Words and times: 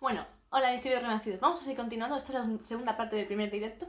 Hola 0.00 0.72
mis 0.72 0.80
queridos 0.80 1.02
renacidos, 1.02 1.40
vamos 1.40 1.60
a 1.60 1.64
seguir 1.64 1.76
continuando, 1.76 2.16
esta 2.16 2.32
es 2.32 2.48
la 2.48 2.62
segunda 2.62 2.96
parte 2.96 3.16
del 3.16 3.26
primer 3.26 3.50
directo. 3.50 3.86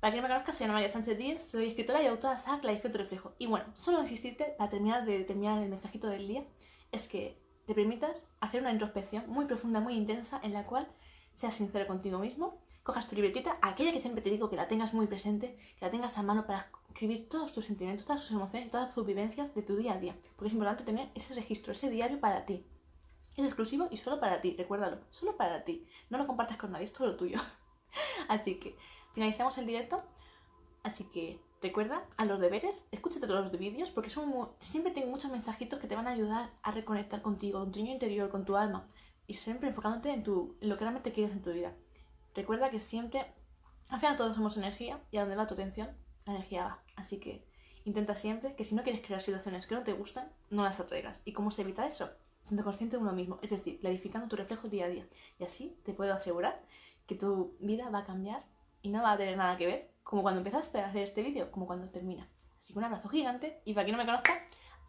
Para 0.00 0.12
quien 0.12 0.22
me 0.22 0.28
conozca, 0.28 0.52
soy 0.52 0.64
Ana 0.64 0.72
María 0.72 0.90
Sánchez 0.90 1.18
Díez, 1.18 1.50
soy 1.50 1.68
escritora 1.68 2.02
y 2.02 2.06
autora 2.06 2.34
de 2.34 2.66
La 2.66 2.72
Efecto 2.72 2.98
Reflejo. 2.98 3.34
Y 3.38 3.46
bueno, 3.46 3.66
solo 3.74 4.00
insistirte, 4.00 4.54
para 4.56 4.70
terminar 4.70 5.04
de 5.04 5.24
terminar 5.24 5.62
el 5.62 5.68
mensajito 5.68 6.06
del 6.06 6.26
día, 6.26 6.44
es 6.92 7.08
que 7.08 7.38
te 7.66 7.74
permitas 7.74 8.24
hacer 8.40 8.62
una 8.62 8.72
introspección 8.72 9.28
muy 9.28 9.44
profunda, 9.44 9.80
muy 9.80 9.94
intensa, 9.94 10.40
en 10.42 10.54
la 10.54 10.64
cual 10.64 10.88
seas 11.34 11.54
sincero 11.54 11.86
contigo 11.86 12.18
mismo, 12.18 12.58
cojas 12.82 13.08
tu 13.08 13.14
libretita, 13.14 13.58
aquella 13.60 13.92
que 13.92 14.00
siempre 14.00 14.22
te 14.22 14.30
digo 14.30 14.48
que 14.48 14.56
la 14.56 14.68
tengas 14.68 14.94
muy 14.94 15.06
presente, 15.06 15.58
que 15.78 15.84
la 15.84 15.90
tengas 15.90 16.16
a 16.16 16.22
mano 16.22 16.46
para 16.46 16.70
escribir 16.88 17.28
todos 17.28 17.52
tus 17.52 17.66
sentimientos, 17.66 18.06
todas 18.06 18.22
tus 18.22 18.30
emociones 18.30 18.70
todas 18.70 18.94
tus 18.94 19.04
vivencias 19.04 19.54
de 19.54 19.62
tu 19.62 19.76
día 19.76 19.92
a 19.92 19.98
día. 19.98 20.16
Porque 20.36 20.48
es 20.48 20.54
importante 20.54 20.84
tener 20.84 21.10
ese 21.14 21.34
registro, 21.34 21.72
ese 21.72 21.90
diario 21.90 22.20
para 22.20 22.46
ti. 22.46 22.64
Es 23.36 23.44
exclusivo 23.44 23.88
y 23.90 23.96
solo 23.96 24.20
para 24.20 24.40
ti, 24.40 24.54
recuérdalo, 24.56 25.00
solo 25.10 25.36
para 25.36 25.64
ti. 25.64 25.86
No 26.10 26.18
lo 26.18 26.26
compartas 26.26 26.58
con 26.58 26.72
nadie, 26.72 26.84
es 26.84 26.92
todo 26.92 27.16
tuyo. 27.16 27.38
Así 28.28 28.56
que 28.56 28.76
finalizamos 29.14 29.56
el 29.58 29.66
directo. 29.66 30.02
Así 30.82 31.04
que 31.04 31.40
recuerda 31.62 32.04
a 32.16 32.24
los 32.24 32.40
deberes, 32.40 32.84
escúchate 32.90 33.26
todos 33.26 33.44
los 33.44 33.58
vídeos 33.58 33.90
porque 33.90 34.10
siempre 34.60 34.92
tengo 34.92 35.10
muchos 35.10 35.30
mensajitos 35.30 35.78
que 35.78 35.86
te 35.86 35.94
van 35.94 36.08
a 36.08 36.10
ayudar 36.10 36.50
a 36.62 36.72
reconectar 36.72 37.22
contigo, 37.22 37.60
con 37.60 37.70
tu 37.70 37.78
niño 37.78 37.92
interior, 37.92 38.30
con 38.30 38.44
tu 38.44 38.56
alma 38.56 38.88
y 39.26 39.34
siempre 39.34 39.68
enfocándote 39.68 40.10
en, 40.10 40.22
tu, 40.22 40.56
en 40.60 40.68
lo 40.68 40.76
que 40.76 40.84
realmente 40.84 41.12
quieres 41.12 41.32
en 41.32 41.42
tu 41.42 41.52
vida. 41.52 41.72
Recuerda 42.34 42.70
que 42.70 42.80
siempre, 42.80 43.32
al 43.88 44.00
final 44.00 44.16
todos 44.16 44.34
somos 44.34 44.56
energía 44.56 45.00
y 45.10 45.18
a 45.18 45.20
donde 45.20 45.36
va 45.36 45.46
tu 45.46 45.54
atención, 45.54 45.96
la 46.26 46.34
energía 46.34 46.64
va. 46.64 46.82
Así 46.96 47.18
que 47.18 47.46
intenta 47.84 48.16
siempre 48.16 48.54
que 48.54 48.64
si 48.64 48.74
no 48.74 48.82
quieres 48.82 49.04
crear 49.04 49.22
situaciones 49.22 49.66
que 49.66 49.74
no 49.74 49.82
te 49.82 49.92
gustan, 49.92 50.30
no 50.50 50.64
las 50.64 50.80
atraigas. 50.80 51.20
¿Y 51.24 51.32
cómo 51.32 51.50
se 51.50 51.62
evita 51.62 51.86
eso? 51.86 52.10
siendo 52.42 52.64
consciente 52.64 52.96
de 52.96 53.02
uno 53.02 53.12
mismo, 53.12 53.38
es 53.42 53.50
decir, 53.50 53.78
clarificando 53.80 54.28
tu 54.28 54.36
reflejo 54.36 54.68
día 54.68 54.86
a 54.86 54.88
día. 54.88 55.06
Y 55.38 55.44
así 55.44 55.78
te 55.84 55.92
puedo 55.92 56.12
asegurar 56.12 56.60
que 57.06 57.14
tu 57.14 57.56
vida 57.60 57.88
va 57.90 58.00
a 58.00 58.04
cambiar 58.04 58.44
y 58.82 58.90
no 58.90 59.02
va 59.02 59.12
a 59.12 59.16
tener 59.16 59.36
nada 59.36 59.56
que 59.56 59.66
ver 59.66 59.90
como 60.02 60.22
cuando 60.22 60.40
empezaste 60.40 60.80
a 60.80 60.88
hacer 60.88 61.02
este 61.02 61.22
vídeo, 61.22 61.50
como 61.50 61.66
cuando 61.66 61.88
termina. 61.88 62.28
Así 62.60 62.72
que 62.72 62.78
un 62.78 62.84
abrazo 62.84 63.08
gigante 63.08 63.60
y 63.64 63.74
para 63.74 63.84
quien 63.84 63.96
no 63.96 64.02
me 64.02 64.06
conozca, 64.06 64.34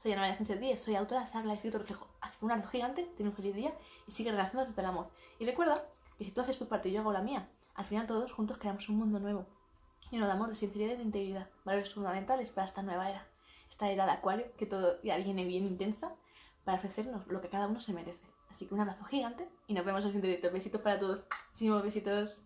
soy 0.02 0.12
Ana 0.12 0.22
María 0.22 0.36
Sánchez 0.36 0.60
Díez, 0.60 0.82
soy 0.82 0.96
autora 0.96 1.22
de 1.22 1.28
Saga 1.28 1.54
Escrito 1.54 1.78
Reflejo. 1.78 2.08
Así 2.22 2.38
que 2.40 2.46
un 2.46 2.52
abrazo 2.52 2.70
gigante, 2.70 3.10
ten 3.18 3.28
un 3.28 3.34
feliz 3.34 3.56
día 3.56 3.74
y 4.08 4.12
sigue 4.12 4.32
relacionándote 4.32 4.72
desde 4.72 4.82
el 4.82 4.88
amor. 4.88 5.10
Y 5.40 5.46
recuerda 5.46 5.86
que 6.18 6.26
si 6.26 6.32
tú 6.32 6.42
haces 6.42 6.58
tu 6.58 6.68
parte 6.68 6.90
y 6.90 6.94
yo 6.94 7.02
hago 7.02 7.14
la 7.14 7.22
mía, 7.22 7.50
al 7.76 7.86
final 7.86 8.08
todos 8.08 8.32
juntos 8.32 8.58
creamos 8.58 8.90
un 8.90 8.98
mundo 8.98 9.20
nuevo, 9.20 9.46
lleno 10.14 10.28
de 10.28 10.32
amor, 10.32 10.50
de 10.50 10.56
sinceridad 10.56 10.94
y 10.94 10.98
de 10.98 11.04
integridad, 11.04 11.50
valores 11.66 11.94
fundamentales 11.94 12.52
para 12.52 12.68
esta 12.68 12.84
nueva 12.84 13.10
era. 13.10 13.28
Esta 13.70 13.90
era 13.90 14.06
de 14.06 14.12
acuario, 14.12 14.46
que 14.58 14.68
todo 14.68 15.02
ya 15.02 15.18
viene 15.18 15.44
bien 15.44 15.66
intensa, 15.66 16.14
para 16.64 16.78
ofrecernos 16.78 17.26
lo 17.28 17.42
que 17.42 17.50
cada 17.50 17.68
uno 17.68 17.82
se 17.82 17.94
merece. 17.94 18.26
Así 18.50 18.68
que 18.68 18.76
un 18.76 18.82
abrazo 18.82 19.04
gigante 19.06 19.50
y 19.68 19.74
nos 19.74 19.84
vemos 19.84 20.02
en 20.02 20.08
el 20.08 20.14
siguiente 20.14 20.28
directo. 20.28 20.52
Besitos 20.52 20.82
para 20.82 21.00
todos. 21.00 21.22
Muchísimos 21.50 21.82
besitos. 21.82 22.40